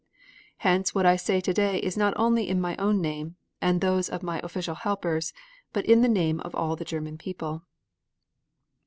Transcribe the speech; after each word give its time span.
Hence 0.57 0.95
what 0.95 1.05
I 1.05 1.15
say 1.15 1.39
today 1.39 1.77
is 1.77 1.95
not 1.95 2.15
only 2.17 2.49
in 2.49 2.59
my 2.59 2.75
own 2.77 3.01
name, 3.01 3.35
and 3.61 3.81
those 3.81 4.09
of 4.09 4.23
my 4.23 4.41
official 4.43 4.73
helpers, 4.73 5.31
but 5.73 5.85
in 5.85 6.01
the 6.01 6.09
name 6.09 6.39
of 6.39 6.53
the 6.79 6.85
German 6.85 7.19
people. 7.19 7.61